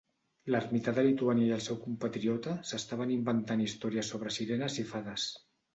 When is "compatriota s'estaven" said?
1.83-3.15